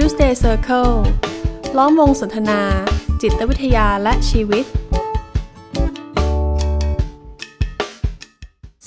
[0.00, 0.92] Tuesday Circle
[1.76, 2.60] ล้อมวงสนทนา
[3.22, 4.64] จิตวิทยาและชีวิต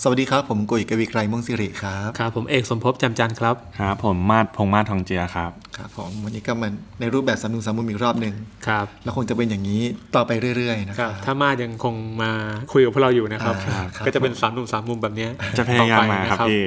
[0.01, 8.33] สวัสดีครับ ผมกุยกวีไกรม่วงสิริครับ ครับ ผมเอกสมภพจำจันทร์ครับ ครับ ผมมาดพงษ์มาดทองเจียครับ ครับผมวันนี้ก็มันในรูปแบบสามนุสามมุมอีกรอบหนึ่ง
[8.67, 9.81] ครับ แล้วคงจะเป็นอย่างนี้
[10.15, 12.31] ต่อไปเรื่อยๆนะคครัรับบถ้ามาดยังคงมา
[12.73, 16.61] คุยกับพวกเราอยู่นะครับ อ่าครับ ก็จะเป็นสามหนุ่มสามมุมแบบเนี้ยจะพยายามต่อไปมาครับนะพี่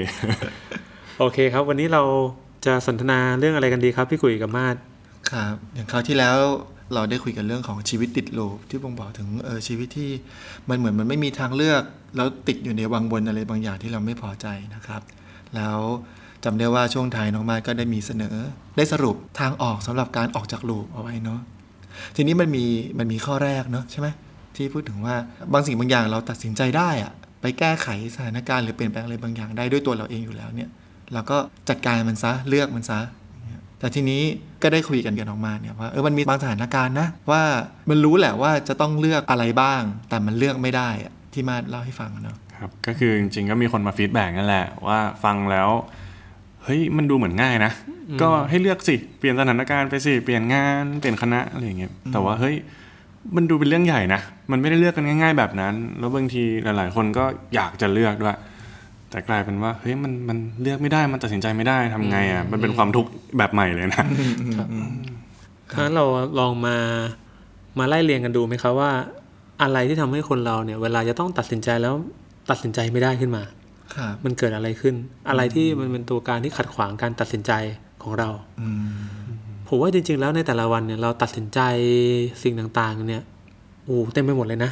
[1.19, 2.03] โอเคครับ วันนี้เรา
[2.67, 4.77] จะสนทนาเรื่องอะไรกันดีครับ พี่กุยกับมาด
[5.31, 6.37] ครับ อย่างคราวที่แล้ว
[6.95, 10.11] เราได้คุยกันเรื่องของชีวิตติดลูปที่ผมบอกถึงเออชีวิตที่
[10.69, 11.83] มันเหมือนมันไม่มีทางเลือก
[12.17, 15.03] แล้วติดอยู่ในวังวนอะไรบางอย่างที่เราไม่พอใจนะครับ
[15.55, 15.79] แล้ว
[16.45, 18.37] จำได้ว่าช่วงท้ายน้องมาดก็ได้มีเสนอ
[18.77, 21.41] ได้สรุปทางออกสำหรับการออกจากลูปเอาไว้เนาะ
[22.17, 22.65] ทีนี้มันมี
[22.99, 24.09] มันมีข้อแรกเนาะใช่ไหม
[24.57, 25.17] ที่พูดถึงว่า
[25.53, 30.69] บางสิ่งบางอย่างเราตัดสินใจได้อะไปแก้ไขสถานการณ์หรือเปลี่ยนแปลงอะไรบางอย่างได้ด้วยตัวเราเองอยู่แล้วเนี่ย
[31.13, 33.01] เราก็จัดการมันซะเลือกมันซะ
[33.31, 34.23] อย่างเงี้ยแต่ทีนี้
[34.63, 37.43] ก็ได้คุยกันกันออกมาเนี่ยว่าเออมันมีบางสถานการณ์นะว่า
[37.91, 45.69] มันรู้แหละว่าจะต้องเลือกอะไรบ้าง แต่มันเลือกไม่ได้อะที่มาเล่าให้ฟังเนาะครับก็คือจริงๆก็มีคนมาฟีดแบ็กนั่นแหละว่าฟังแล้ว
[46.65, 47.73] เฮ้ยมันดูเหมือนง่ายนะ
[48.23, 52.57] ก็ให้เลือกสิ เปลี่ยนสถานการณ์ไปสิ เปลี่ยนงาน เปลี่ยนคณะอะไรอย่างเงี้ยแต่ว่าเฮ้ย
[53.37, 58.39] มันดูเป็นเรื่องใหญ่นะ มันไม่ได้เลือกกันง่าย ๆ แบบนั้น แล้วบางทีหลาย ๆ คนก็อยากจะเลือกด้วย
[59.15, 64.05] แต่กลายเป็นว่าเฮ้ยมันมันเลือกไม่ได้มันตัดสินใจไม่ได้ทำไงอะมันเป็นความทุกข์แบบใหม่เลยนะ
[65.73, 66.05] ถ้าเรา
[66.39, 66.77] ลองมา
[67.79, 68.91] มาไล่เรียงกันดูไหมครับว่า
[69.63, 71.95] อะไรที่ทำให้คนเราเนี่ย เวลาจะต้องตัดสินใจแล้ว
[72.51, 73.43] ตัดสินใจไม่ได้ขึ้นมา
[73.95, 74.95] ครับมันเกิดอะไรขึ้น
[75.29, 77.53] อะไรที่มันเป็นตัวการที่ขัดขวางการตัดสินใจ
[78.03, 78.29] ของเรา
[78.61, 79.25] อืม
[79.69, 81.61] ผมว่าจริง ๆ แล้วในแต่ละวันเนี่ยเราตัดสินใจ
[82.43, 83.23] สิ่งต่างๆ เนี่ย
[83.85, 84.71] โอ้เต็มไปหมดเลยนะ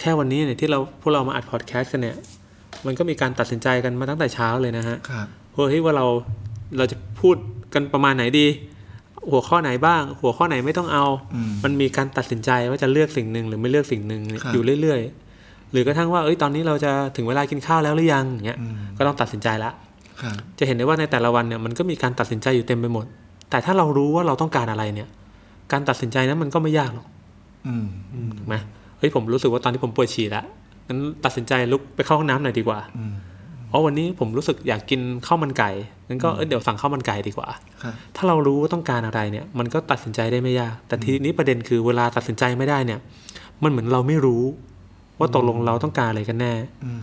[0.00, 2.16] แค่วันนี้เนี่ยที่เราพวกเรามาอัดพอดแคสต์กันเนี่ย
[2.86, 6.06] มันก็มีการตัดสินใจกันมาตั้งแต่เช้าเลยนะฮะครับเฮ้ยว่าเรา
[6.76, 7.36] เราจะพูด
[7.74, 8.46] กันประมาณไหนดี
[9.30, 19.70] หัวข้อไหนบ้าง หัวข้อไหนไม่ต้องเอาอืมมันมีการตัดสินใจว่าจะเลือกสิ่งหนึ่งหรือไม่เลือกสิ่งหนึ่งเนี่ยครับอยู่เรื่อยๆ หรือกระทั่งว่าเอ้ยตอนนี้เราจะถึงเวลากินข้าวแล้วหรือยังอย่างเงี้ยอืมก็ต้องตัดสินใจละ
[20.22, 23.06] ครับจะเห็นได้ว่าในแต่ละวันเนี่ยมันก็มีการตัดสินใจอยู่เต็มไปหมด
[23.50, 25.08] แต่ถ้าเรารู้ว่าเราต้องการอะไรเนี่ย
[25.72, 27.06] การตัดสินใจนั้นมันก็ไม่ยากหรอก
[27.66, 27.84] อืม
[28.38, 28.54] ถูกไหม
[28.98, 30.44] เฮ้ยผมรู้สึกว่าตอนที่ผมปวดฉี่แล้ว
[30.88, 33.14] งั้นตัดสินใจลุกไปเข้าห้องน้ำหน่อยดีกว่าอืม
[33.68, 35.70] เพราะวันนี้ผมรู้สึกอยากกินข้าวมันไก่
[36.08, 37.48] งั้นก็เอ้ยเดี๋ยวสั่งข้าวมันไก่ดีกว่า
[37.82, 43.00] ครับถ้าเรารู้ว่าต้องการอะไรเนี่ย มันก็ตัดสินใจได้ไม่ยาก แต่ทีนี้ประเด็นคือเวลาตัดสินใจไม่ได้เนี่ย
[43.62, 44.42] มันเหมือนเราไม่รู้
[45.18, 46.52] ว่าตกลงเราต้องการอะไรกันแน่
[46.84, 47.02] อืม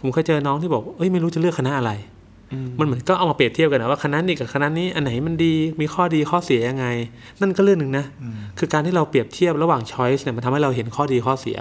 [0.00, 1.92] ผมเคยเจอน้องที่บอกเอ้ยไม่รู้จะเลือกคณะอะไร
[2.78, 6.86] มันเหมือนก็เอามาเปรียบเทียบกันนะว่าคณะนี้กับคณะนี้อันไหนมันดีมีข้อดีข้อเสียยังไง
[7.40, 11.58] นั่นก็เรื่องหนึ่งนะอืมคือการที่เราเปรียบเทียบระหว่าง choice เนี่ยมันทำให้เราเห็นข้อดีข้อเสีย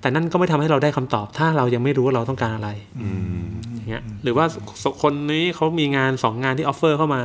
[0.00, 2.68] แต่นั่นก็ไม่ทำให้เราได้คำตอบ ถ้าเรายังไม่รู้ว่าเราต้องการอะไร
[3.02, 3.08] อื
[3.42, 4.44] มอย่างเงี้ยหรือว่า
[4.82, 7.20] สคนนี้เขามีงานสองงานที่ offer เข้ามา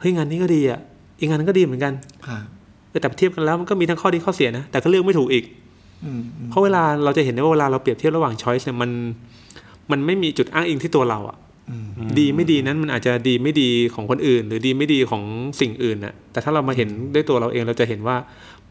[0.00, 0.80] เฮ้ยงานนี้ก็ดีอะ
[1.18, 1.92] อีกงานนึงก็ดีเหมือนกัน
[2.26, 2.42] ครับ
[2.90, 5.44] เออแต่เทียบกันแล้วมันก็มีทั้งข้อดีข้อเสียนะแต่ก็เลือกไม่ถูกอีก
[6.04, 8.90] อืมอืมเพราะเวลาเราจะเห็นได้ว่าเวลาเราเปรียบเทียบระหว่างช้อยส์เนี่ยมัน
[9.90, 11.36] มันไม่มีจุดอ้างอิงที่ตัวเราอะ
[11.70, 15.22] อืมดีไม่ดีนั้นมันอาจจะดีไม่ดีของคนอื่น หรือดีไม่ดีของ
[15.60, 18.16] สิ่งอื่นน่ะแต่ถ้าเรามาเห็นด้วยตัวเราเองเราจะเห็นว่า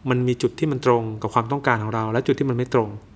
[0.09, 3.10] มันมีจุดที่มันตรงกับความต้องการของเรา และจุดที่มันไม่ตรงอืม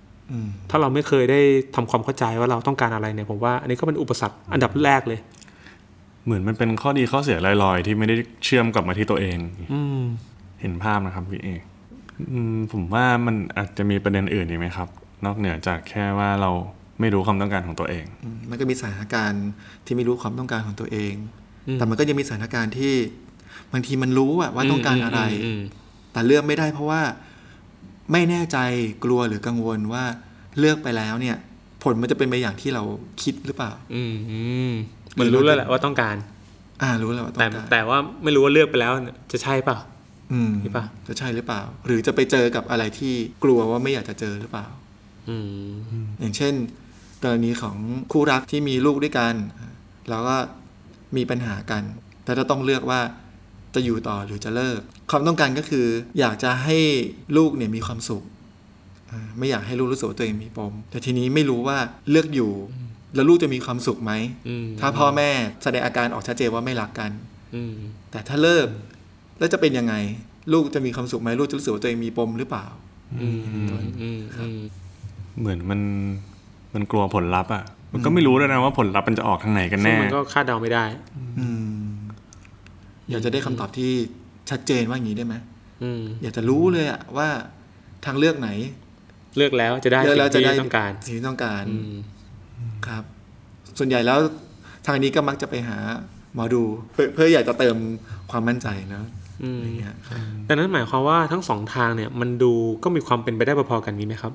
[0.70, 1.40] ถ้าเราไม่เคยได้
[1.76, 5.20] ทำความเข้าใจว่าเราต้องการอะไรเนี่ยผมว่าอันนี้ก็เป็นอุปสรรคอันดับแรกเลย
[6.24, 9.38] เหมือนมันเป็นข้อดีข้อเสียลอยๆ ที่ไม่ได้เชื่อมกลับมาที่ตัวเอง
[9.72, 10.02] อืม
[10.60, 11.60] เห็นภาพนะครับพี่เอก
[12.32, 14.88] อืมผมว่ามันอาจจะมีประเด็นอื่นอีกไหมครับ
[15.24, 16.50] นอกเหนือจากแค่ว่าเรา
[17.00, 19.44] ไม่รู้ความต้องการของตัวเองอืมมันก็มีสถานการณ์
[19.86, 21.14] ที่ไม่รู้ความต้องการของตัวเอง
[21.68, 22.94] อืมแต่มันก็ยังมีสถานการณ์ที่
[23.72, 25.60] บางทีมันรู้อะว่าต้องการอะไรอืม
[26.12, 27.00] แต่เลือกไม่ได้เพราะว่า
[28.12, 28.58] ไม่แน่ใจ
[29.04, 30.04] กลัวหรือกังวลว่า
[30.58, 31.36] เลือกไปแล้วเนี่ย
[31.82, 32.82] ผลมันจะเป็นไปอย่างที่เรา
[33.22, 34.40] คิดหรือเปล่า อืมอื
[34.70, 34.72] ม
[35.12, 36.16] เหมือนรู้แล้วแหละว่าต้องการ
[36.82, 38.92] อ่ารู้แล้วว่าต้อแต่งการแต่ว่าไม่รู้ว่าเลือกไปแล้ว
[39.32, 39.78] จะใช่เปล่า
[40.32, 44.66] อืมใช่ปะจะใช่หรือเปล่า หรือจะไปเจอกับอะไรที่กลัวว่าไม่อยากจะเจอหรือเปล่า
[45.28, 45.70] อืม
[46.20, 46.54] อย่างเช่น
[47.22, 47.76] กรณีของ
[48.12, 49.34] คู่รักที่มีลูกด้วยกัน
[50.10, 50.36] แล้วก็
[51.16, 51.82] มีปัญหากัน
[52.24, 53.00] แต่จะต้องเลือกว่า
[53.76, 54.80] จะอยู่ต่อหรือจะเลิก
[55.10, 55.86] ความต้องการก็คือ
[56.18, 56.78] อยากจะให้
[57.36, 58.22] ลูกเนี่ยมีความสุข
[59.10, 61.78] อ่าไม่อยากให้ลูกรู้สึกว่าตัวเองมีปม แต่ทีนี้ไม่รู้ว่า
[62.10, 62.52] เลือกอยู่
[63.14, 64.12] แล้วลูกจะมีความสุขไหม
[64.48, 65.30] อืมถ้าพ่อแม่
[65.62, 67.10] แสดงอาการออกชัดเจนว่าไม่รักกัน
[67.54, 67.74] อืม
[68.10, 68.68] แต่ถ้าเลิก
[69.38, 69.94] แล้วจะเป็นยังไง
[70.52, 72.66] ลูกจะมีความสุขไหมลูกจะรู้สึกว่าตัวเองมีปมหรือเปล่า
[73.22, 74.60] อืมอืมอืมอืม
[75.38, 75.80] เหมือนมัน
[76.74, 80.84] มันกลัวผลลัพธ์อะมันก็ไม่รู้ด้วยนะว่าผลลัพธ์มันจะออกทางไหนกันซึ่งแน่มันก็คาดเดาไม่ได้
[81.38, 81.75] อืม
[83.10, 83.92] อยากจะได้คำตอบที่
[84.50, 85.34] ชัดเจนว่าอย่างนี้ได้ไหม
[85.82, 87.28] อืมอยากจะรู้เลยอะว่า
[88.04, 88.50] ทางเลือกไหน
[89.36, 91.94] เลือกแล้วจะได้เลือกแล้วจะสิ่งได้ที่ต้องการสิ่งที่ต้องการอืม
[92.86, 93.02] ครับ
[93.78, 94.18] ส่วนใหญ่แล้ว
[94.86, 95.78] ทางนี้ก็มักจะไปหา
[96.34, 96.62] หมอดู
[96.92, 97.76] เพื่อเพื่ออยากจะเติม
[98.30, 99.04] ความมั่นใจเนอะ
[99.42, 99.94] อืมอย่างเงี้ย
[100.48, 102.52] ดังนั้นหมายความว่าทั้งสองทางเนี่ย มันดู
[102.84, 104.32] ก็มีความเป็นไปได้พอๆกันนี้ไหมครับ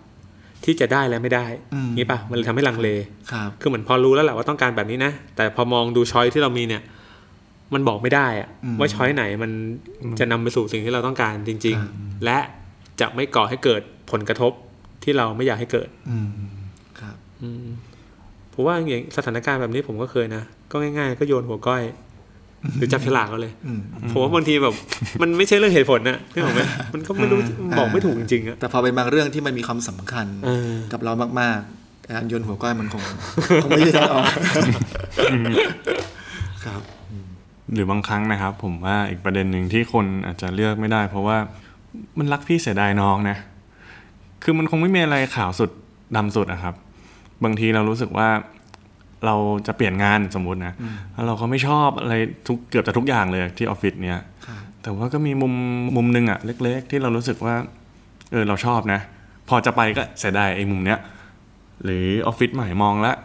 [0.64, 2.90] ที่จะได้และไม่ได้อืมงี้ป่ะมันเลยทำให้ลังเล
[3.32, 6.82] ครับคือเหมือนพอรู้แล้วแหละว่าต้องการแบบนี้นะแต่พอมองดูช้อยที่เรามีเนี่ย
[7.74, 9.52] มันบอกไม่ได้อะอืมว่าช้อยไหนมัน
[10.20, 12.38] จะนำไปสู่สิ่งที่เราต้องการจริงครับๆและ
[13.02, 13.82] จะไม่ก่อให้เกิด
[14.12, 14.52] ผลกระทบ
[15.04, 16.30] ที่เราไม่อยากให้เกิดอืม
[17.00, 17.66] ครับอืม
[18.54, 21.84] ผมว่าอย่างสถานการณ์แบบนี้ผมก็เคยนะ ก็ง่าย ๆ ก็โยนหัวก้อย
[22.78, 23.82] หรือจับฉลากก็เลยอืม
[24.12, 24.76] ผมว่าบางทีแบบ
[25.22, 26.62] มันไม่ใช่เรื่องเหตุผลนะนึกออกไหม
[26.94, 27.40] มันก็ไม่รู้
[27.78, 33.04] บอกไม่ถูกจริงๆอะแต่พอเป็นบางเรื่องที่มันมีความสำคัญเออกับเรามากๆการโยนหัวก้อยมันคง
[33.64, 34.26] คงไม่ใช่ทางออก
[36.66, 36.82] ครับ
[37.74, 41.38] หรือบางครั้งนะครับ ผมว่าอีกประเด็นหนึ่งที่คนอาจจะเลือกไม่ได้ เพราะว่า
[42.18, 43.38] มันรักพี่เสียดายน้องนะ
[44.44, 45.70] คือมันคงไม่มีอะไรขาวสุด
[46.16, 46.76] ดำสุดอะครับ
[47.44, 48.30] บางทีเรารู้สึกว่า
[49.26, 49.36] เรา
[49.68, 50.74] จะเปลี่ยนงานสมมุตินะ
[51.14, 52.14] แล้วเราก็ไม่ชอบอะไร
[52.48, 55.54] ทุกเกือบจะทุกอย่างเลยที่ออฟฟิศเนี้ยครับแต่ว่าก็มีมุม
[55.96, 57.56] มุมหนึ่งอะเล็ก ๆ ที่เรารู้สึกว่า
[58.32, 59.00] เออเราชอบนะ
[59.50, 61.00] พอจะไปก็เสียดายไอ้มุมเนี้ย
[61.84, 63.16] หรือออฟฟิศใหม่มองแล้ว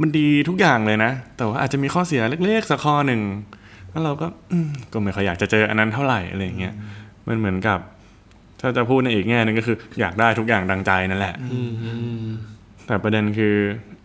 [0.00, 3.20] มันดีทุกอย่างเลยนะ แต่ว่าอาจจะมีข้อเสียเล็ก ๆ สักข้อหนึ่ง
[3.90, 6.74] แล้วเราก็อืมก็ไม่ค่อยอยากจะเจออันนั้นเท่าไหร่อะไรอย่างเงี้ย
[7.28, 7.78] มันเหมือนกับ
[8.60, 11.92] ถ้าจะพูดในอีกแง่หนึ่งก็คือ อยากได้ทุกอย่างดังใจนั่นแหละอืมอื
[12.24, 12.28] ม
[12.86, 13.56] แต่ประเด็นคือ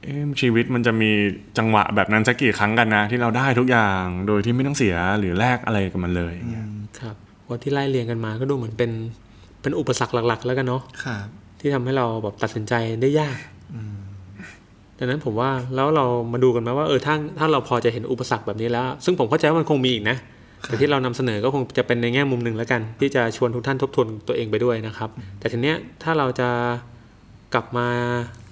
[0.04, 1.12] เอ๊ะชีวิตมันจะมี
[1.58, 6.68] จังหวะแบบนั้นสักกี่ครั้งกันนะ ที่เราได้ทุกอย่างโดยที่ไม่ต้องเสียหรือแลกอะไรกับมันเลยอย่างเงี้ย
[7.00, 7.16] ครับ
[7.48, 8.92] ว่าที่ไล่เรียงกันมาก็ดูเหมือนเป็น
[9.62, 11.28] เป็นอุปสรรคหลัก ๆ แล้วกันเนาะครับ
[11.60, 13.38] ที่ทำให้เราแบบตัดสินใจได้ยาก
[15.04, 20.18] ดังนั้นผมว่าแล้วเรามาดูกันไหมว่าเออถ้าถ้าเราพอจะเห็นอุปสรรคแบบนี้แล้ว ซึ่งผมเข้าใจว่ามันคงมีอีกนะ
[20.68, 25.10] แต่ที่เรานำเสนอก็คงจะเป็นในแง่มุมหนึ่งแล้วกัน ที่จะชวนทุกท่านทบทวนตัวเองไปด้วยนะครับ
[25.40, 26.50] แต่ทีเนี้ยถ้าเราจะ
[27.54, 27.88] กลับมา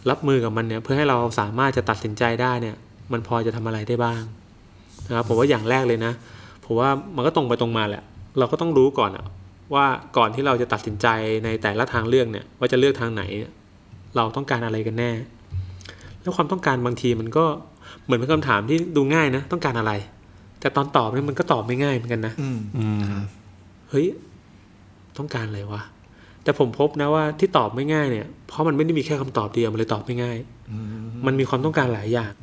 [0.09, 2.75] รับมือกับมันเนี่ยเพื่อให้เราสามารถจะตัดสินใจได้เนี่ย
[3.11, 4.21] มันพอจะทำอะไรได้บ้าง
[5.07, 6.13] นะครับผมว่าอย่างแรกเลยนะ
[6.65, 8.03] ผมว่ามันก็ตรงไปตรงมาแหละ
[8.39, 9.25] เราก็ต้องรู้ก่อนอะ
[9.73, 9.85] ว่า
[10.17, 11.07] ก่อนที่เราจะตัดสินใจ
[11.45, 13.51] ในแต่ละทางเลือกเนี่ยว่าจะเลือกทางไหนเนี่ย
[14.15, 15.11] เราต้องการอะไรกันแน่
[16.21, 17.45] แล้วความต้องการบางทีมันก็
[18.05, 19.91] เหมือนเป็นคำถามที่ดูง่ายนะ ต้องการอะไร
[20.59, 23.01] แต่ตอนตอบเนี่ยมันก็ตอบไม่ง่ายเหมือนกันนะอืมอืม
[23.89, 24.05] เฮ้ย
[25.17, 25.81] ต้องการอะไรวะ
[26.43, 30.37] แต่ผมพบนะว่าที่ตอบไม่ง่ายเนี่ยเพราะมันไม่ได้มีแค่คำตอบเดียวมันเลยตอบไม่ง่าย
[31.25, 32.33] มันมีความต้องการหลายอย่าง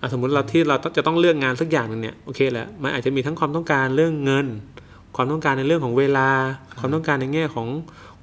[0.00, 4.46] อะสมมติเราที่เราจะต้องเลือกงานสักอย่างหนึ่งเนี่ยโอเคแหละมันอาจจะมีทั้งความต้องการเรื่องเงิน
[5.16, 6.28] ความต้องการในเรื่องของเวลา
[6.78, 7.68] ความต้องการในแง่ของ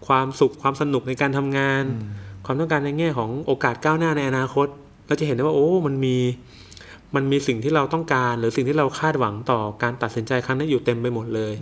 [0.08, 1.84] ความสุขความสนุกในการทำงาน
[2.46, 4.68] ความต้องการในแง่ของโอกาสก้าวหน้าในอนาคต
[5.10, 6.16] เราจะเห็นได้ว่าโอ้ มันมี
[7.16, 11.54] มันมีสิ่งที่เราต้องการ หรือสิ่งที่เราคาดหวังต่อการตัดสินใจครั้งนี้อยู่เต็มไปหมดเลย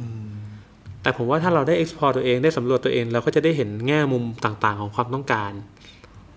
[1.02, 5.52] แต่ผมว่าถ้าเราได้ explore ตัวเองได้สำรวจตัวเอง เราก็จะได้เห็นแง่มุมต่างๆ ของความต้องการ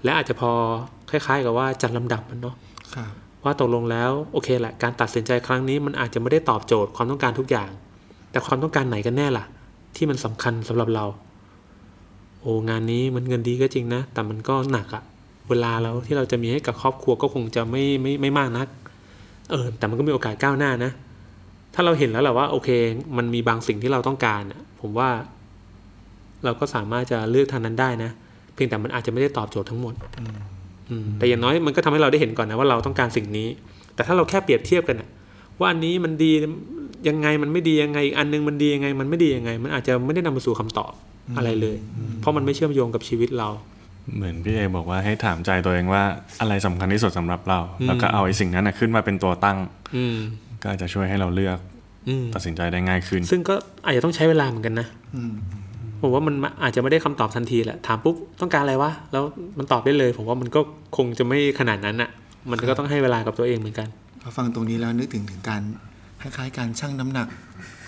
[0.04, 0.52] และอาจจะพอ
[1.10, 2.54] คล้ายๆ กับว่าจัดลำดับมันเนาะ
[2.94, 3.10] ครับ
[3.44, 7.70] ว่าตกลงแล้วโอเคแหละการตัดสินใจครั้งนี้มันอาจจะไม่ได้ตอบโจทย์ความต้องการทุกอย่าง
[8.30, 9.44] แต่ความต้องการไหนกันแน่ล่ะ
[9.96, 11.04] ที่มันสำคัญสำหรับเรา
[12.40, 15.02] โอ้งานนี้มันเงินดีก็จริงนะ แต่มันก็หนักอะ
[15.48, 18.68] เวลาเราที่เราจะมีให้กับครอบครัวก็คงจะไม่ไม่ไม่มากนัก
[19.50, 20.92] เออ แต่มันก็มีโอกาสก้าวหน้านะ
[21.74, 22.68] ถ้าเราเห็นแล้วแหละว่า โอเค
[23.16, 25.08] มันมีบางสิ่งที่เราต้องการอะผมว่า
[26.44, 28.10] เราก็สามารถจะเลือกทางนั้นได้นะ
[28.54, 29.94] เพียงแต่มันอาจจะไม่ได้ตอบโจทย์ทั้งหมด
[30.90, 33.48] อืมแต่อย่างน้อยมันก็ทำให้เราได้เห็นก่อนนะว่าเราต้องการสิ่งนี้
[33.94, 35.08] แต่ถ้าเราแค่เปรียบเทียบกันนะ
[35.60, 36.32] ว่าอันนี้มันดี
[37.08, 40.92] ยังไงมันไม่ดียังไงอีกอันนึงมันดียังไง มันไม่ดียังไง มันอาจจะไม่ได้นำมาสู่คำตอบ
[41.36, 41.76] อะไรเลย
[42.20, 43.48] เพราะมันไม่เชื่อมโยงกับชีวิตเรา
[44.16, 46.02] เหมือนพี่เอบอกว่าให้ถามใจตัวเองว่า
[46.40, 49.58] อะไรสำคัญที่สุดสำหรับเราอืมแล้วก็เอาไอ้สิ่งนั้นนะขึ้นมาเป็นตัวตั้ง
[49.96, 50.16] อืม
[50.62, 51.58] ก็จะช่วยให้เราเลือก
[52.08, 55.32] อืมตัดสินใจได้ง่ายขึ้น ซึ่งก็อาจจะต้องใช้เวลาเหมือนกันนะอืม
[56.00, 59.24] ผมว่ามันอาจจะไม่ได้คำตอบทันทีแหละถามปุ๊บต้องการอะไรวะแล้ว
[59.58, 60.60] มันตอบได้เลย ผมว่ามันก็
[60.96, 62.10] คงจะไม่ขนาดนั้นอะ
[62.50, 63.88] มันก็ต้องให้เวลากับตัวเองเหมือนกัน
[64.22, 65.62] พอฟังตรงนี้แล้วนึกถึงถึงการ
[66.20, 67.26] คล้ายๆการชั่งน้ำหนัก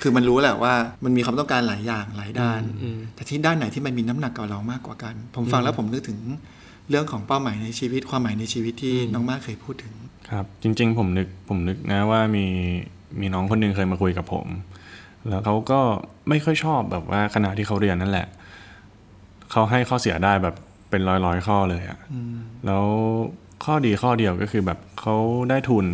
[0.03, 6.19] คือมันรู้แหละว่ามันมีความต้องการหลายอย่างหลายด้านอืมแต่ที่ด้านไหนที่มันมีน้ำหนักกับเรามากกว่ากัน ผมฟังแล้วผมนึกถึง
[6.91, 9.93] เรื่องของเป้าหมายในชีวิตความหมายในชีวิตที่น้องมากเคยพูดถึง
[10.31, 12.47] ครับ จริง ๆ ผมนึกผมนึกนะว่ามี
[13.21, 14.47] มีน้องคนหนึงเคยมาคุยกับผม
[15.29, 15.81] แล้วเขาก็
[16.29, 18.27] ไม่ค่อยชอบแบบว่าคณะที่เขาเรียนนั่นแหละ
[19.51, 20.55] เขาให้ข้อเสียได้แบบ
[20.91, 21.99] เป็นร้อยร้อยๆข้อเลยอะ
[22.67, 22.85] แล้ว
[23.65, 25.15] ข้อดีข้อเดียวก็คือแบบเขา
[25.51, 25.87] ได้ทุน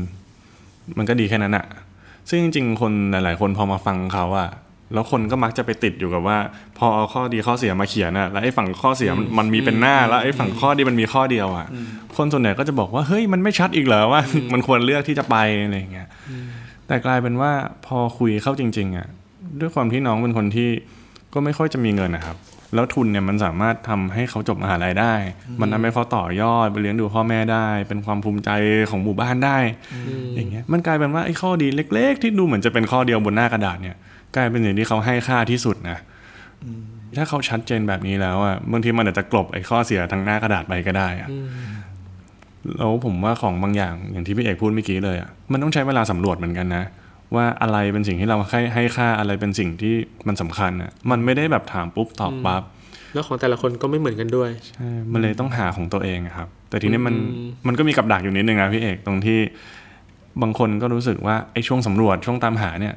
[0.98, 1.66] มันก็ดีแค่นั้นอะ
[2.28, 4.50] ซึ่งจริงๆ คนหลาย ๆ คนพอมาฟังเขาอะ
[4.94, 6.38] แล้วคนก็มักจะไปติดอยู่กับว่า
[6.78, 11.66] พอเอาข้อดีข้อเสียมาเขียนอะแล้วไอ้ฝั่งข้อเสียมันมันมีเป็นหน้า แล้วไอ้ฝั่งข้อดีมันมีข้อเดียวอะ
[12.16, 14.20] คนส่วนใหญ่ก็จะบอกว่าเฮ้ยมันไม่ชัดอีกเหรอว่า
[14.52, 16.08] มันควรเลือกที่จะไปอะไรอย่างเงี้ย
[16.86, 17.52] แต่กลายเป็นว่า
[17.86, 19.06] พอคุยเข้าจริง ๆอะ
[19.60, 20.70] ด้วยความที่น้องเป็นคนที่
[21.34, 22.36] ก็ไม่ค่อยจะมีเงินนะครับ
[22.74, 25.14] แล้วทุนเนี่ยมันสามารถทำให้เขาจบมหาลัยได้
[25.60, 28.50] มันทำให้เขาต่อยอดไปเลี้ยงดูพ่อแม่ได้ เป็นความภูมิใจ
[28.90, 29.58] ของหมู่บ้านได้
[30.34, 33.96] อย่างเงี้ยมันกลายเป็นว่าไอ้ข้อดีเล็ก ๆ ที่ดูเหมือนจะเป็นข้อเดียวบนหน้ากระดาษเนี่ย
[34.36, 35.98] กลายเป็นสิ่งที่เขาให้ค่าที่สุดนะ
[37.16, 41.30] ถ้าเขาชัดเจนแบบนี้แล้วอะบางทีมันอาจจะกลบไอ้ข้อเสียทางหน้ากระดาษไปก็ได้อะ
[42.76, 46.84] แล้วผมว่าของบางอย่างอย่างที่พี่เอกพูดเมื่อกี้เลยอะมันต้องใช้เวลาสำรวจเหมือนกันนะ
[47.36, 49.94] ว่าอะไรเป็นสิ่งที่เราให้ให้ค่าอะไรเป็นสิ่งที่
[50.28, 52.62] มันสำคัญอะมันไม่ได้แบบถามปุ๊บตอบปั๊บ
[53.14, 59.38] แล้วของแต่ละคนก็ไม่เหมือนกันด้วยใช่มันเลยต้องหาของตัวเองอะครับ แต่ทีนี้มันอืมมันก็มีกับดักอยู่นิดนึงนะพี่เอกตรงที่
[60.42, 62.94] บางคนก็รู้สึกว่าไอ้ช่วงสำรวจช่วงตามหาเนี่ย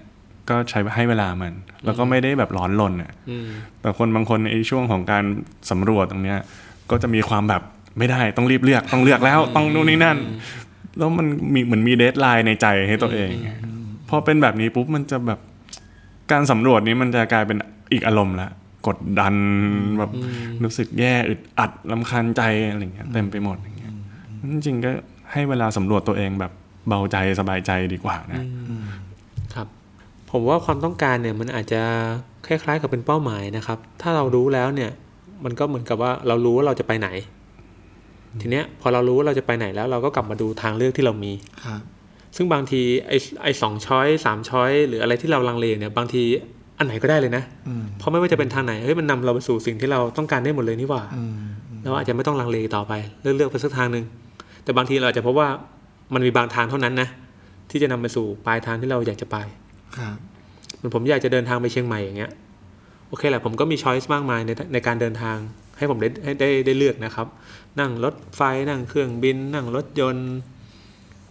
[0.50, 1.54] ก็ใช้ให้เวลามัน
[1.86, 3.48] แล้วก็ไม่ได้แบบร้อนรนอะอืม
[3.82, 5.24] แต่คนบางคนไอ้ช่วงของการ
[5.72, 6.40] สำรวจตรงเนี้ย
[6.92, 7.62] ก็จะมีความแบบ
[7.98, 10.18] ไม่ได้ต้องรีบเลือกต้องเลือกแล้วต้องนู่นนี่นั่น
[10.98, 13.30] แล้วมันมีเหมือนมีเดทไลน์ในใจให้ตัวเอง
[14.12, 15.40] พอเป็นแบบนี้ปุ๊บมันจะแบบ
[16.32, 17.58] การสำรวจนี้มันจะกลายเป็น
[17.94, 18.50] อีกอารมณ์ละ
[18.88, 19.36] กดดัน
[20.00, 20.12] แบบ
[20.64, 23.94] รู้สึกแย่อึดอัดลำคาญใจอะไรเงี้ยเต็มไปหมดอย่างเงี้ย
[24.52, 24.92] จริงๆก็
[25.32, 26.52] ให้เวลาสำรวจตัวเองแบบ
[26.88, 28.40] เบาใจสบายใจดีกว่านะ
[29.54, 29.68] ครับ
[30.32, 31.82] ผมว่าความต้องการเนี่ยมันอาจจะ
[32.48, 34.92] คล้ายๆกับเป็นเป้าหมายนะครับ ถ้าเรารู้แล้วเนี่ย
[35.44, 37.10] มันก็เหมือนกับว่าเรารู้ว่าเราจะไปไหน
[38.42, 41.32] ทีเนี้ยพอเรารู้ว่าเราจะไปไหนแล้ว เราก็กลับมาดูทางเลือกที่เรามี
[41.66, 41.82] ครับ
[42.36, 46.24] ซึ่งบางทีไอ้ไอ้สองช้อยสามช้อยหรืออะไรที่เราลังเลเนี่ยบางที
[46.78, 51.34] อันไหนก็ได้เลยนะอืมเพราะไม่ว่าจะเป็นทางไหนเฮ้ยมันนำเราไปสู่สิ่งที่เราต้องการได้หมดเลยนี่หว่าอืม
[51.84, 54.06] เราอาจจะไม่ต้องลังเลต่อไปเลือกเลือกไปสักทางหนึ่ง
[54.64, 55.48] แต่บางทีเราอาจจะพบว่า
[56.14, 57.10] มันมีบางทางเท่านั้นนะ
[57.72, 59.38] ที่จะนำไปสู่ปลายทางที่เราอยากจะไป
[59.98, 60.16] ครับ
[60.76, 62.32] เหมือนผมอยากจะเดินทางไปเชียงใหม่อย่างเงี้ย
[63.08, 65.38] โอเคแหละผมก็มีช้อยส์มากมายในในการเดินทาง
[65.78, 67.28] ให้ผมได้ให้ได้ได้เลือกนะครับ
[67.80, 70.30] นั่งรถไฟนั่งเครื่องบิน นั่งรถยนต์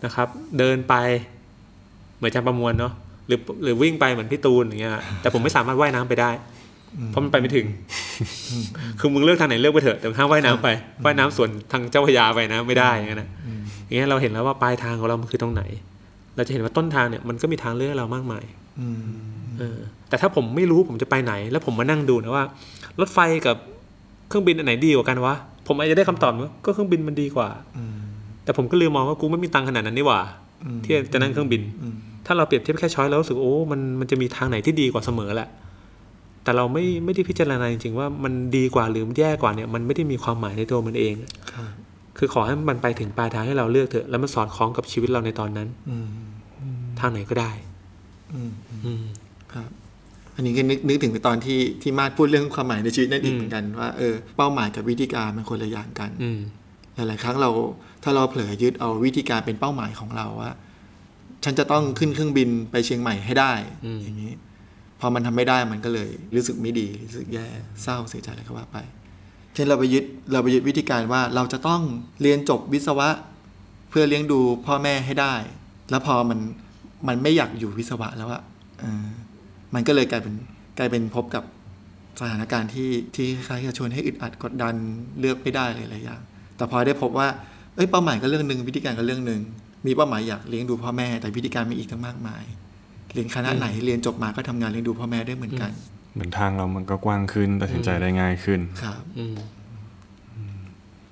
[0.05, 0.29] นะครับ
[0.59, 0.95] เดินไป
[2.17, 2.93] เหมือนอาจารย์ประมวลเนาะ
[3.27, 6.31] หรือหรือวิ่งไปเหมือนพี่ตูนอย่างเงี้ยแต่ผมไม่สามารถว่ายน้ำไปได้
[7.09, 7.67] เพราะมันไปไม่ถึง
[9.01, 10.69] คือมึงเลือกทางไหนเลือกไปเถอะแต่ห้ามว่ายน้ำไป
[11.05, 13.29] ว่ายน้ำส่วนทางเจ้าพระยาไปนะไม่ได้อย่างเงี้ยนะ
[13.85, 15.63] อย่างเงี้ยเราเห็นแล้วว่าปลายทางของเรามันคือตรงไหน
[16.37, 18.45] เราจะเห็นว่าต้นทางเนี่ยมันก็มีทางเลือกให้เรามากมาย
[18.81, 19.01] อืม
[19.59, 19.79] เออ
[20.09, 22.45] แต่ถ้าผมไม่รู้ผมจะไปไหน แล้วผมมานั่งดูนะว่า
[23.01, 23.57] รถไฟกับ
[24.29, 25.35] เครื่องบินอันไหนดีกว่ากันวะ
[25.67, 27.95] ผมอาจจะได้คำตอบว่าก็เครื่องบินมันดีกว่าอืม
[28.45, 30.21] แต่ผมก็ลืมมองว่ากูไม่มีตังค์ขนาดนั้นนี่หว่า
[30.65, 31.95] อืมที่จะนั่งเครื่องบินอืม
[32.27, 35.49] ถ้าเราเปรียบเทียบแค่ช้อยแล้วรู้สึกโอ้มันมันจะมีทางไหนที่ดีกว่าเสมอแหละ
[36.45, 41.15] แต่เราไม่ไม่ได้พิจารณาจริงๆว่ามันดีกว่าหรือแย่กว่าเนี่ย มันไม่ได้มีความหมายในตัวมันเอง
[41.53, 41.71] ครับ
[42.19, 46.09] คือขอให้มันไปถึงปลายทางให้เราเลือกเถอะแล้วมันสอดคล้องกับชีวิตเราในตอนนั้นอืม
[47.01, 47.53] ทางไหนก็ได้
[48.35, 48.53] อืม
[48.85, 49.05] อืม
[49.53, 49.69] ครับ
[50.35, 56.41] อันนี้ก็นึกนึกถึงตอนที่ที่มาดพูดเรื่องความหมายในชีวิตนั่นอีกอืมเหมือนกันว่าเออเป้าหมายกับวิธีการมันคนละอย่างกันอืม
[56.95, 57.51] หลายๆครั้งเรา
[58.03, 60.53] ถ้าเราเผลอยึดเอาวิธีการเป็นเป้าหมายของเราว่า
[61.45, 63.53] ฉันจะต้องขึ้นเครื่องบินไปเชียงใหม่ให้ได้
[63.85, 64.33] อืมอย่างนี้
[65.01, 67.47] พอมันทำไม่ได้มันก็เลย รู้สึกไม่ดี รู้สึกแย่
[67.83, 68.79] เศร้าเสียใจอะไรก็ว่าไป
[69.55, 71.83] เช่นเราไปยึดเราไปยึดวิธีการว่าเราจะต้อง
[72.23, 73.09] เรียนจบวิศวะ
[73.91, 75.35] เพื่อเลี้ยงดูพ่อแม่ให้ได้
[75.91, 76.39] แล้วพอมัน
[77.09, 78.43] มันไม่อยากอยู่วิศวะแล้วอะ
[78.81, 79.07] เออ
[79.75, 80.35] มันก็เลยกลายเป็น
[80.79, 81.45] กลายเป็นพบกับ
[82.21, 84.75] สถานการณ์ที่ที่คล้ายๆจะชวนให้อึดอัดกดดัน
[85.21, 86.21] เลือกไม่ได้เลยหลายอย่าง
[86.57, 87.29] แต่พอได้พบว่า
[87.77, 89.41] เอ้ยเป้าหมายก็เรื่องหนึ่งวิธีการก็เรื่องหนึ่ง
[89.87, 92.45] มีเป้าหมายอยากเลี้ยงดูพ่อแม่ แต่วิธีการมีอีกตั้งมากมาย
[93.15, 95.71] เรียนคณะไหนเรียนจบมาก็ทำงานเลี้ยงดูพ่อแม่ได้เหมือนกัน
[96.15, 99.37] เหมือนทางเรามันก็กว้างขึ้นตัดสินใจได้ง่ายขึ้นครับอืม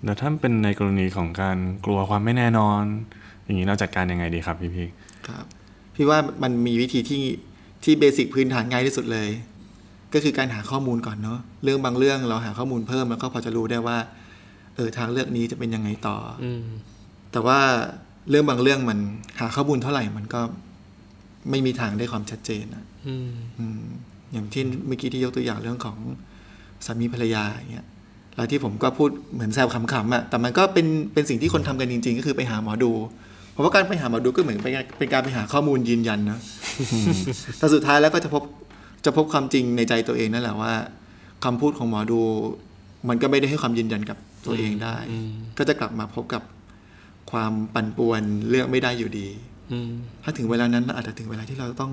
[0.05, 2.83] แต่ถ้าเป็นในกรณีของการกลัวความไม่แน่นอน
[3.45, 4.89] อย่างนี้เราจัดการยังไงดีครับพี่พี่
[5.29, 5.45] ครับ
[5.95, 7.25] พี่ว่ามันมีวิธีที่
[7.85, 9.29] ที่เบสิกพื้นฐานง่ายที่สุดเลย
[10.15, 13.99] ก็คือการหาข้อมูลก่อนเนาะเรื่องบางเรื่องเราหาข้อมูลเพิ่มแล้วก็พอจะรู้ได้ว่า
[14.79, 16.65] เออทางเลือกนี้จะเป็นยังไงต่อออืม
[17.33, 17.59] แต่ว่า
[18.31, 18.99] เรื่องบางเรื่องมัน
[19.41, 20.41] หาข้อมูลเท่าไหร่มันก็
[21.51, 23.83] ไม่มีทางได้ความชัดเจนอะอืมอืม
[24.33, 25.97] อย่างที่เมื่อกี้ที่ยกตัวอย่างเรื่องของ
[26.87, 27.87] สามีภรรยาอย่างเงี้ย
[28.37, 32.93] แล้วที่ผมก็พูดเหมือนแซวขำๆอะแต่มันก็เป็นเป็นสิ่งที่คนทำกันจริง ๆ ก็คือไปหาหมอดู
[33.53, 36.39] เพราะว่าการไปหาหมอดูก็เหมือนเป็นการเป็นการไปหาข้อมูลยืนยันนะ
[37.59, 38.43] แต่สุดท้ายแล้วก็จะพบ
[39.05, 40.73] จะพบความจริงในใจตัวเองนั่นแหละว่า
[41.45, 42.21] คำพูดของหมอดู
[43.09, 44.19] มันก็ไม่ได้ให้ความยืนยันกับ
[44.49, 46.43] ตัวเองได้อืมก็จะกลับมาพบกับ
[47.31, 49.29] ความปั่นป่วนเลือกไม่ได้อยู่ดี
[49.73, 49.91] อืม
[50.23, 51.93] ถ้าถึงเวลานั้นมันอาจจะถึงเวลาที่เราต้อง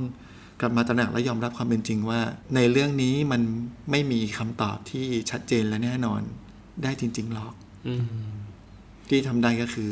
[0.62, 2.19] กลับมาตระหนักและยอมรับความเป็นจริงว่า
[2.55, 3.41] ในเรื่องนี้มัน
[3.91, 6.21] ไม่มีคำตอบที่ชัดเจนและแน่นอน
[6.83, 7.53] ได้จริง ๆหรอก
[7.88, 8.05] อืม
[9.09, 9.91] ที่ทำได้ก็คือ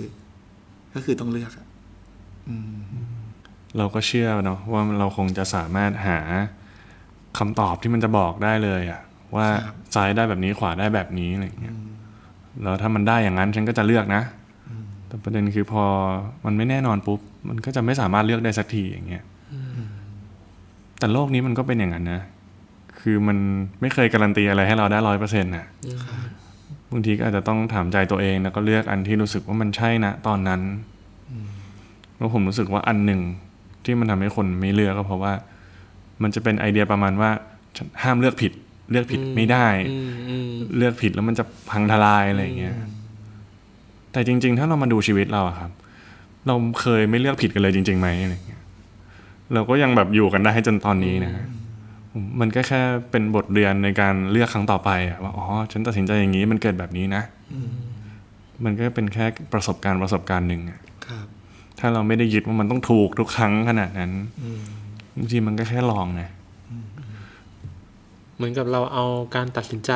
[0.94, 1.68] ก็คือต้องเลือกอะ
[2.50, 2.78] อืม
[3.78, 6.20] เราก็เชื่อเนาะว่าเราคงจะสามารถหา
[7.38, 9.02] คำตอบที่มันจะบอกได้เลยอะ
[9.36, 9.48] ว่า
[9.96, 11.76] ซ้ายได้แบบนี้ขวาได้แบบนี้อะไรอย่างเงี้ย
[12.62, 14.24] แล้วถ้ามันได้อย่างนั้นฉันก็จะเลือกนะ
[15.08, 15.84] แต่ประเด็นคือพอ
[16.46, 17.20] มันไม่แน่นอนปุ๊บ
[17.50, 19.24] มันก็จะไม่สามารถเลือกได้สักทีอย่างเงี้ย
[21.00, 22.22] แต่โลกนี้มันก็เป็นอย่างนั้นนะ
[23.00, 23.38] คือมัน
[23.82, 25.66] ไม่เคยการันตีอะไรให้เราได้ร้อยเปอร์เซ็นต์น่ะ
[26.92, 30.62] บางทีก็อาจจะต้องถามใจตัวเองแล้วก็เลือกอันที่รู้สึกว่ามันใช่นะตอนนั้น
[32.18, 33.22] แล้วผมรู้สึกว่าอันหนึ่ง
[33.86, 35.34] ที่มันทำให้คนไม่เลือกก็เพราะว่า
[36.24, 37.30] มันจะเป็นไอเดียประมาณว่า
[38.04, 38.52] ห้ามเลือกผิด
[38.92, 42.76] เลือกผิดไม่ได้อืมอืมเลือกผิดแล้วมันจะพังทลายอะไรอย่างเงี้ย
[44.12, 45.72] แต่จริง ๆ ถ้าเรามาดูชีวิตเราอะครับ
[46.48, 48.62] เราเคยไม่เลือกผิดกันเลยจริงๆไหมอะไรเงี้ย
[49.54, 51.34] เราก็ยังแบบอยู่กันได้จนตอนนี้นะ
[52.40, 57.24] มันก็แค่เป็นบทเรียนในการเลือกครั้งต่อไปอะว่าอ๋อฉันตัดสินใจอย่างนี้มันเกิดแบบนี้นะ
[58.66, 61.26] มันก็เป็นแค่ประสบการณ์ประสบการณ์หนึ่งอะครับ
[61.80, 64.12] ถ้าเราไม่ได้ยึดว่ามันต้องถูกทุกครั้งขนาดนั้น
[64.44, 64.62] อืม
[65.16, 66.30] บางทีมันก็แค่ลองนะ
[68.36, 69.92] เหมือนกับเราเอาการตัดสินใจ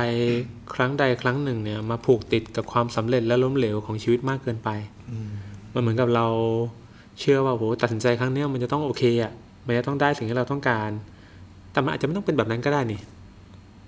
[0.73, 4.69] ครั้งใดครั้งหนึ่งเนี่ยมาผูกติดกับความสำเร็จและล้มเหลวของชีวิตมากเกินไป
[5.11, 5.29] อืม
[5.73, 6.27] มันเหมือนกับเรา
[7.19, 9.31] เชื่อว่าโหตัดสินใจครั้งเนี้ยมันจะต้องโอเคอะ
[9.65, 10.89] มันจะต้องได้สิ่งที่เราต้องการ
[11.71, 13.01] แต่มันอาจจะไม่ต้องเป็นแบบนั้นก็ได้นี่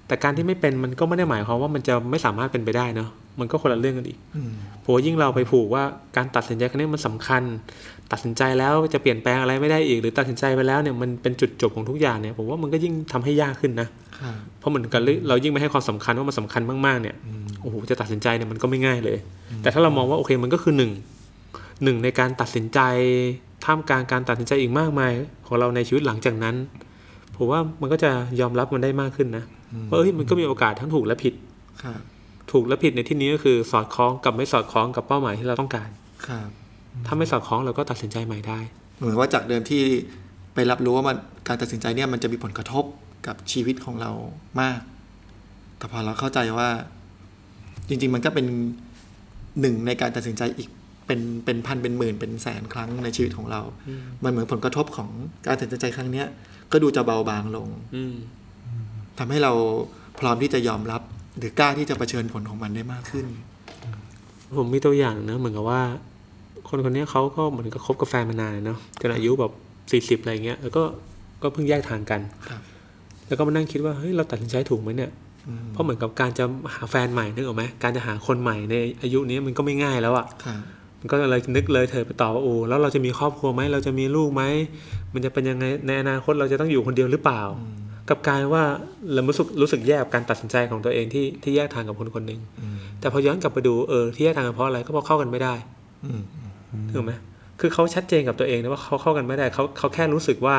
[0.08, 5.84] แต่การที่ไม่เป็นมันก็ไม่ได้หมายความว่ามันจะไม่สามารถเป็นไปได้เนาะ มันก็คนละเรื่องกันอีกอืมเพราะว่ายิ่งเราไปผูกว่า
[6.18, 7.44] การตัดสินใจครั้งนี้มันสำคัญ
[8.12, 13.88] ตัดสินใจแล้วจะเปลี่ยนแปลงอะไรไม่ได้อีก หรือตัดสินใจไปแล้วเนี่ยมันเป็นจุดจบของทุกอย่างเนี่ยผมว่ามันก็ยิ่งทำให้ยากขึ้นนะ
[14.20, 19.18] ครับเพราะเหมือนกันเรายิ่งไม่ให้ความสำคัญว่ามันสำคัญมากๆเนี่ยอืมโอ้โหจะตัดสินใจเนี่ยมันก็ไม่ง่ายเลย
[19.62, 20.92] แต่ถ้าเรามองว่าโอเคมันก็คือหนึ่ง
[21.84, 22.80] หนึ่งในการตัดสินใจ
[23.66, 25.12] ท่ามกลางการตัดสินใจอีกมากมาย
[25.48, 26.56] ของเราในชีวิตหลังจากนั้น
[27.36, 29.44] ผมว่ามันก็จะยอมรับมันได้มากขึ้นนะ
[29.90, 31.34] ว่าเอ้ยมันก็มีโอกาสทั้งถูกและผิด
[31.84, 32.00] ครับ
[32.52, 35.90] ถูกและผิดในที่นี้ก็คือสอดคล้องกับไม่สอดคล้องกับเป้าหมายที่เราต้องการ
[36.28, 36.50] ครับ
[37.06, 38.60] ถ้าไม่สอดคล้องเราก็ตัดสินใจใหม่ได้
[38.98, 39.84] เหมือนว่าจากเดิมที่
[40.54, 42.84] ไปรับรู้ว่ามันการตัดสินใจเนี่ยมันจะมีผลกระทบ
[43.28, 44.12] กับชีวิตของเรา
[44.62, 44.80] มาก
[45.78, 46.70] แต่พอเราเข้าใจว่า
[47.88, 48.46] จริง ๆ มันก็เป็น
[49.62, 50.70] หนึ่งในการตัดสินใจอีก
[51.06, 53.62] เป็นเป็นพันเป็นหมื่นเป็นแสนครั้งในชีวิตของเรา
[54.24, 55.10] มันเหมือนผลกระทบของ
[55.46, 56.28] การตัดสินใจครั้งเนี้ย
[56.72, 58.16] ก็ดูจะเบาบางลงอืม
[59.20, 59.54] ทำให้เรา
[60.20, 61.02] พร้อมที่จะยอมรับ
[61.38, 63.26] หรือกล้าที่จะเผชิญผลของมันได้มากขึ้น
[64.58, 65.82] ผมมีตัวอย่างนะเหมือนกับว่า
[66.70, 69.52] คนคนนี้เขาก็เหมือนกับคบกับแฟนมานานเนาะจนอายุแบบ
[69.92, 70.84] สี่สิบอะไรเงี้ยแล้วก็
[71.42, 72.62] ก็เพิ่งแยกทางกันครับ
[73.28, 75.12] แล้วก็มานั่งคิดว่าเฮ้ยเราตัดสินใจถูกไหมเนี่ย
[75.48, 80.60] อืมเพราะเหมือนกับการจะหาแฟนใหม่นึกออกไหมการจะหาคนใหม่ในอายุนี้มันก็ไม่ง่ายแล้วอะ่ะครับ
[81.00, 84.44] มันก็เลยนึกเลยเธอไปต่อว่าโอ้แล้วเราจะมีครอบครัวไหมเราจะมีลูกไหม
[85.14, 87.42] มันจะเป็นยังไงในอนาคตเราจะต้องอยู่คนเดียวหรือเปล่า
[88.10, 88.64] กับกลารว่า
[89.14, 95.54] เรารู้สึกรู้สึกแย่กับการตัดสินใจของตัวเองที่ที่แยกทางกับคนคนหนึ่งอืมแต่พอย้อนกลับไปดูเออที่แยกทางกันเพราะอะไรก็เพราะเข้ากันไม่ได้
[96.06, 96.22] อืม
[96.94, 97.12] ถูกไหม
[97.60, 100.56] คือเขาชัดเจนกับตัวเองนะว่าเขาเข้ากันไม่ได้เขาเขาแค่รู้สึกว่า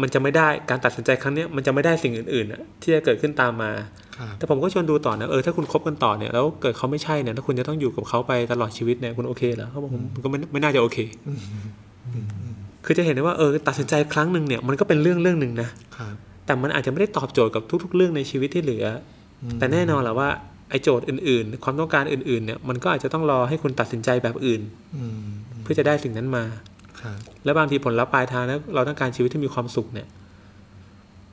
[0.00, 3.70] มันจะไม่ได้การตัดสินใจครั้งเนี้ยมันจะไม่ได้สิ่งอื่นๆน่ะที่จะเกิดขึ้นตามมา
[4.16, 10.98] ครับแต่ผมก็ชวนดูต่อนะเออถ้าคุณคบกันต่อเนี่ยแล้วเกิดเขาไม่ใช่เนี่ยถ้าคุณจะต้องอยู่กับเขาไปตลอดชีวิตเนี่ยคุณโอเคเหรอเขาบอกผมมันก็ไม่ไม่น่าจะโอเค
[12.84, 16.14] คือจะเห็นได้ว่าเออตัดสินใจครั้งหนึ่งเนี่ยมันก็เป็นเรื่องเรื่องหนึ่งนะครับ
[16.46, 18.84] แต่มันอาจจะไม่ได้ตอบโจทย์กับทุก ๆ เรื่องในชีวิตที่เหลือ
[19.42, 20.28] อแต่แน่นอนแหละว่า
[20.70, 24.62] ไอ้โจทย์อื่น ๆ ความต้องการอื่น ๆ เนี่ยมันก็อาจจะต้องรอให้คุณตัดสินใจแบบอื่น
[24.96, 25.20] อืม
[25.62, 26.44] เพื่อจะได้สิ่งนั้นมา
[27.00, 30.06] ครับและบางทีผลลัพธ์ปลายทางแล้วเราต้องการชีวิตที่มีความสุขเนี่ย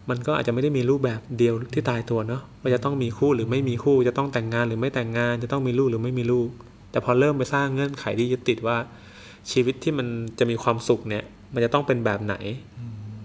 [0.10, 6.50] มันก็อาจจะไม่ได้มีรูปแบบเดียวที่ตายตัวเนาะว่าจะต้องมีคู่หรือไม่มีคู่จะต้องแต่งงานหรือไม่แต่งงาน จะต้องมีลูกหรือไม่มีลูก
[6.92, 8.78] แต่พอเริ่มไปสร้างเงื่อนไขที่ยึดติดว่า
[9.52, 10.08] ชีวิตที่มัน
[10.40, 11.24] จะมีความสุขเนี่ย
[11.54, 12.36] มันจะต้องเป็นแบบไหน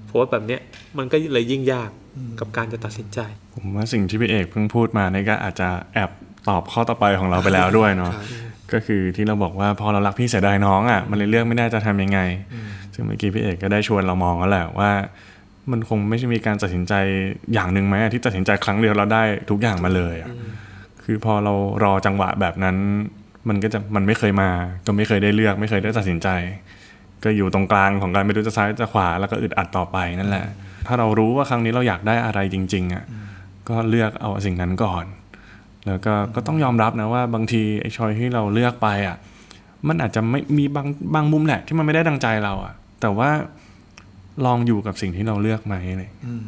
[0.09, 0.61] เพราะว่าแบบเนี้ย
[0.99, 1.91] มันก็เลยยิ่งยาก
[2.41, 3.19] กับการจะตัดสินใจ
[3.55, 6.11] ผมว่าสิ่งที่พี่เอกเพิ่งพูดมาเนี่ยก็อาจจะแอบ
[6.49, 8.25] ตอบข้อต่อไปของเราไปแล้วด้วยเนาะครับ
[8.73, 12.21] ก็คือที่เราบอกว่าพอเรารักพี่เสียดายน้องอะมันเลยเลือกไม่ได้จะทำยังไง
[12.95, 14.91] ซึ่งเมื่อกี้พี่เอกก็ได้ชวนเรามองแล้วแหละว่า
[15.71, 16.95] มันคงไม่ใช่มีการตัดสินใจ
[17.53, 20.31] อย่างหนึ่งไหมอะที่ตัดสินใจครั้งเดียวเราได้ทุกอย่างมาเลยอะ
[21.05, 22.77] คือพอเรารอจังหวะแบบนั้น
[23.49, 24.51] มันก็จะมันไม่เคยมา
[24.87, 26.29] ก็ไม่เคยได้เลือก ไม่เคยได้ตัดสินใจ
[27.25, 30.45] ก็อยู่ตรงกลางของการไม่รู้จะซ้ายจะขวาแล้วก็อึดอัดต่อไปนั่นแหละ
[30.87, 33.05] ถ้าเรารู้ว่าครั้งนี้เราอยากได้อะไรจริงๆอะ
[33.69, 35.05] ก็เลือกเอาสิ่งนั้นก่อน
[35.87, 39.17] แล้วก็ก็ต้องยอมรับนะว่าบางทีไอ้ชอยที่เราเลือกไปอะ
[39.89, 43.31] มันอาจจะไม่มีบางบางมุมแหละที่มันไม่ได้ดังใจเราอะ แต่ว่า
[44.47, 46.43] ลองอยู่กับสิ่งที่เราเลือกไหมอะไรอย่างเลยอืม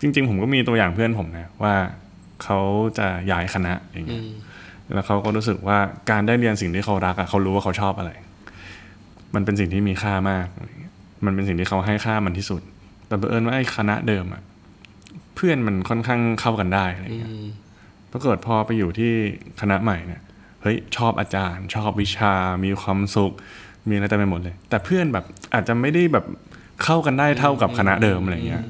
[0.00, 1.74] จริง ๆ ผมก็มีตัวอย่างเพื่อนผมนะว่า
[2.42, 2.58] เขา
[2.98, 4.22] จะย้ายคณะอย่างเงี้ย
[4.94, 5.78] แล้วเขาก็รู้สึกว่า
[6.10, 8.10] การได้เรียนสิ่งที่เขารักอะเขารู้ว่าเขาชอบอะไร
[9.36, 10.94] มันเป็นสิ่งที่มีค่ามากอะไรเงี้ย
[11.24, 12.60] มันเป็นสิ่งที่เขาให้ค่ามันที่สุด
[13.06, 14.42] แต่บังเอิญว่าไอ้คณะเดิมอะ
[15.34, 17.32] เพื่อนมันค่อนข้างเข้ากันได้อะไรเงี้ย
[18.12, 19.12] ปรากฏพอไปอยู่ที่
[19.60, 20.22] คณะใหม่เนี่ย
[20.62, 22.32] เฮ้ยชอบอาจารย์ ชอบวิชา
[22.64, 23.32] มีความสุข
[23.88, 26.24] มีอะไรเต็มไปหมดเลย แต่เพื่อนแบบอาจจะไม่ได้แบบ
[26.84, 28.64] เข้ากันได้เท่ากับคณะเดิมอะไรเงี้ย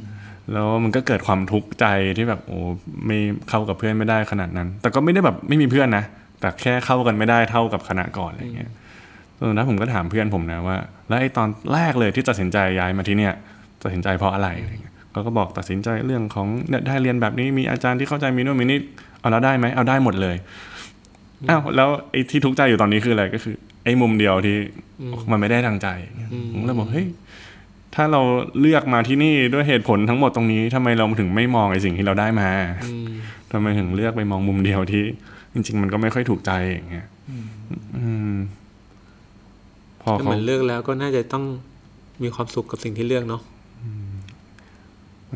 [0.52, 2.60] แล้วมันก็เกิดความทุกข์ใจที่แบบโอ้
[3.06, 6.04] ไม่เข้ากับเพื่อนไม่ได้ขนาดนั้น แต่ก็ไม่ได้แบบไม่มีเพื่อนนะ
[6.40, 8.70] แต่แค่เข้ากันไม่ได้เท่ากับคณะก่อนอะไรเงี้ย
[9.38, 10.76] ตอนนั้นผมก็ถามเพื่อนผมนะว่า
[11.08, 13.32] แล้วไอ้ตอนแรกเลยที่ตัดสินใจย้ายมาที่เนี่ย
[13.82, 18.78] ตัดสินใจเพราะอะไรอะไรเงี้ยเขาก็บอกตัดสินใจเรื่องของเนี่ยได้เรียนแบบนี้มีอาจารย์ที่เข้าใจมีโน่นมีนี่
[19.20, 20.36] เอาแล้วได้ไหมเอาได้หมดเลย
[21.48, 24.56] อ้าวแล้วไอ้ที่ทุกข์ใจอยู่ตอนนี้คืออะไรก็คือ ไอ้มุมเดียวที่
[25.30, 25.88] มันไม่ได้ทางใจ
[26.52, 27.06] ผมเลยบอกเฮ้ย
[27.94, 28.20] ถ้าเรา
[28.60, 32.48] เลือกมาที่นี่ด้วยเหตุผลทั้งหมดตรงนี้ทำไมเราถึงไม่มองไอ้สิ่งที่เราได้มา
[33.52, 35.04] ทำไมถึงเลือกไปมองมุมเดียวที่
[35.52, 37.55] จริง ๆ มันก็ไม่ค่อยถูกใจอย่างเงี้ยอืมพ
[40.12, 41.44] อเหเขามือนเลือกแล้วก็น่าจะต้อง
[42.22, 43.42] มีความสุขกับสิ่งที่เลือกเนาะ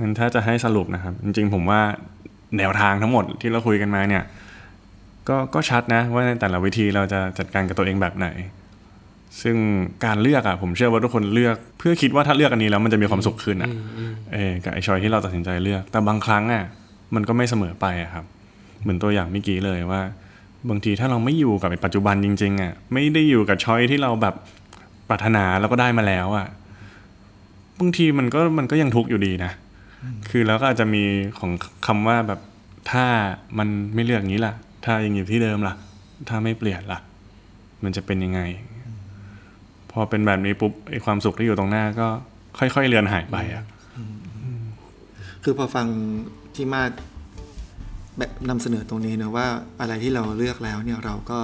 [0.01, 1.81] งั้นถ้าจะให้สรุปนะครับ จริง ๆ ผมว่า
[2.59, 4.25] แนวทางทั้งหมดที่เราคุยกันมาเนี่ย
[5.29, 8.29] ก็ก็ชัดนะ ว่าในแต่ละวิธีเราจะจัดการกับตัวเองแบบไหน
[9.43, 9.57] ซึ่ง
[10.05, 13.71] การเลือกอะผมเชื่อว่าทุกคนเลือก เพื่อคิดว่าถ้าเลือกอันนี้แล้วมันจะมีความสุขขึ้นอะ
[14.33, 16.65] เออกับไอชอยที่เราตัดสินใจเลือก แต่บางครั้งอะ
[17.15, 18.25] มันก็ไม่เสมอไปอะครับ
[18.83, 20.01] เหมือนตัวอย่างเมื่อกี้เลยว่า
[20.71, 24.35] บางทีถ้าเราไม่อยู่กับไอ้ปัจจุบันจริงๆอะไม่ได้อยู่กับชอยที่เราแบบ
[25.11, 26.47] ปรารถนาแล้วก็ได้มาแล้วอะ
[27.81, 29.53] บางทีมันก็มันก็ยังทุกข์อยู่ดีนะ
[30.31, 31.03] คือแล้วก็อาจจะมี
[31.39, 31.53] ของ
[31.87, 32.41] คำว่าแบบ
[32.91, 33.07] ถ้า
[33.59, 35.75] มันไม่เลือกอย่างนี้ล่ะ ถ้ายังอยู่ที่เดิมล่ะ
[36.29, 36.99] ถ้าไม่เปลี่ยนล่ะ
[37.85, 38.41] มันจะเป็นยังไง
[39.91, 42.09] พอเป็นแบบนี้ปุ๊บไอ้ความสุขที่อยู่ตรงหน้าก็
[42.59, 43.65] ค่อยๆเลือนหายไปอะ
[45.45, 45.87] คือพอฟัง
[46.55, 46.83] ที่มา
[48.19, 49.47] แบบนำเสนอตรงนี้นะว่า
[49.81, 51.39] อะไรที่เราเลือกแล้วเนี่ยเราก็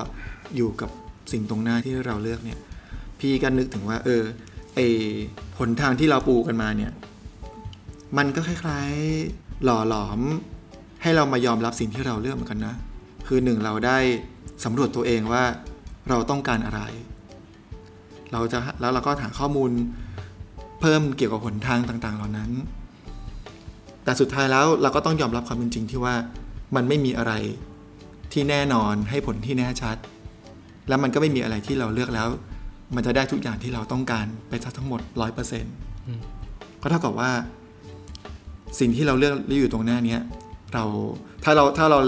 [0.57, 0.91] อยู่กับ
[1.33, 2.59] สิ่งตรงหน้าที่เราเลือกเนี่ย
[3.21, 4.23] พี่ก็นึกถึงว่า เออ
[4.75, 4.81] ไอ
[5.59, 6.93] หนทางที่เราปูกันมาเนี่ย
[8.17, 10.21] มันก็คล้ายๆ หล่อหลอม
[11.03, 12.75] ให้เรามายอมรับสิ่งที่เราเลือกเหมือนกันนะ
[13.27, 13.99] คือหนึ่งเราได้
[14.65, 15.45] สำรวจตัวเองว่า
[16.09, 16.81] เราต้องการอะไร
[18.33, 19.71] เราจะแล้วเราก็หาข้อมูล
[20.81, 22.51] เพิ่มเกี่ยวกับหนทางต่าง ๆ เหล่านั้น
[24.05, 26.15] แต่สุดท้ายแล้วเราก็ต้องยอมรับความเป็นจริงที่ว่า
[26.77, 27.33] มันไม่มีอะไร
[28.33, 29.97] ที่แน่นอนให้ผลที่แน่ชัด
[30.89, 32.29] แล้วมันก็ไม่มีอะไรที่เราเลือกแล้ว
[32.95, 35.75] มันจะได้ทุกอย่างที่เราต้องการไปซะทั้งหมดร้อยเปอร์เซ็นต์
[36.83, 37.31] ก็เท่ากับว่า
[38.81, 40.21] สิ่งที่เราเลือกที่อยู่ตรงหน้าเนี้ย
[40.75, 40.85] เรา
[41.45, 41.99] ถ้าเราถ้าเรา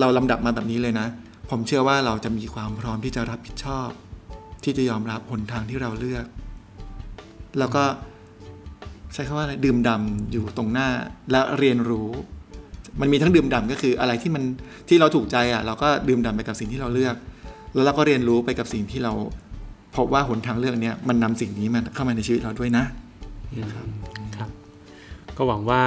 [0.00, 1.06] เราลำดับมาแบบนี้เลยนะ
[1.50, 3.88] ผมเชื่อว่าเราจะมีความพร้อมที่จะรับผิดชอบ
[4.64, 6.24] ที่จะยอมรับหนทางที่เราเลือก
[7.58, 7.84] แล้วก็
[9.14, 10.88] ใช้คำว่าอะไรดื่มด่ำอยู่ตรงหน้า
[11.30, 12.08] และเรียนรู้
[13.00, 14.42] มันมีทั้งดื่มด่ำก็คืออะไรที่มัน
[14.88, 17.16] ที่เราถูกใจอะ เราก็ดื่มด่ำไปกับสิ่งที่เราเลือก
[17.74, 19.12] แล้วเราก็เรียนรู้ไปกับสิ่งที่เรา
[19.96, 22.84] พบว่าหนทางเลือกเนี้ยมันนำสิ่งนี้มาเข้ามาในชีวิตเราด้วยนะ
[23.74, 23.76] ค
[24.40, 24.50] รับ
[25.36, 25.82] ก็หวังว่า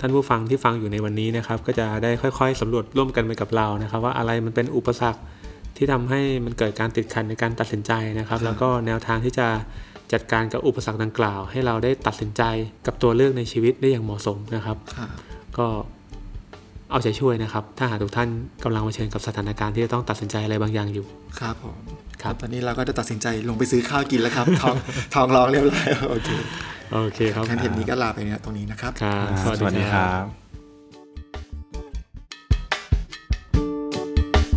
[0.00, 5.20] ท่านผู้ฟังที่ฟังอยู่ในวันนี้นะครับ ก็จะได้ค่อย ๆสำรวจร่วมกันไปกับเรานะครับ ว่าอะไรมันเป็นอุปสรรค
[5.76, 9.46] ที่ทำให้มันเกิดการติดขัดในการตัดสินใจนะครับ แล้วก็แนวทางที่จะ
[10.12, 12.42] จัดการกับอุปสรรคดังกล่าว ให้เราได้ตัดสินใจ
[12.86, 15.08] กับตัวเลือกในชีวิตได้อย่างเหมาะสมนะครับค่ะ
[15.58, 15.66] ก็
[16.90, 18.28] เอาใจช่วยนะครับ ถ้าหากทุกท่าน
[18.64, 21.06] กำลังเผชิญกับสถานการณ์ที่จะต้องตัดสินใจอะไรบางอย่างอยู่
[21.40, 21.76] ครับผม
[22.22, 24.76] ครับตอนนี้เราก็ได้ตัดสินใจลงไปซื้อข้าวกินแล้วครับ ท้อง
[25.14, 26.28] ท้องร้องเรียบร้อยโอเค
[26.92, 30.24] โอเคครับงั้นเทปนี้ก็ลาไปเนี่ยตรงนี้นะครับครับสวัสดีครับ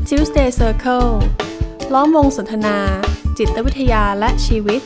[0.08, 1.10] Tuesday Circle
[1.94, 2.78] ล้อมวงสนทนา
[3.38, 4.82] จิตวิทยาและชีวิต